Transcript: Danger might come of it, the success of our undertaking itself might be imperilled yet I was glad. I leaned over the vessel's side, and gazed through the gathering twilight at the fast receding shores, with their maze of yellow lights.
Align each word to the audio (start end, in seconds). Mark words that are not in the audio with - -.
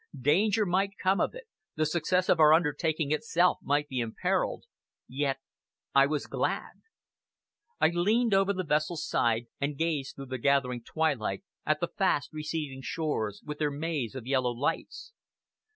Danger 0.19 0.65
might 0.65 0.97
come 0.97 1.21
of 1.21 1.35
it, 1.35 1.43
the 1.75 1.85
success 1.85 2.27
of 2.27 2.39
our 2.39 2.55
undertaking 2.55 3.11
itself 3.11 3.59
might 3.61 3.87
be 3.87 3.99
imperilled 3.99 4.63
yet 5.07 5.37
I 5.93 6.07
was 6.07 6.25
glad. 6.25 6.71
I 7.79 7.89
leaned 7.89 8.33
over 8.33 8.51
the 8.51 8.63
vessel's 8.63 9.07
side, 9.07 9.45
and 9.59 9.77
gazed 9.77 10.15
through 10.15 10.25
the 10.25 10.39
gathering 10.39 10.81
twilight 10.83 11.43
at 11.67 11.81
the 11.81 11.87
fast 11.87 12.33
receding 12.33 12.81
shores, 12.81 13.43
with 13.45 13.59
their 13.59 13.69
maze 13.69 14.15
of 14.15 14.25
yellow 14.25 14.49
lights. 14.49 15.13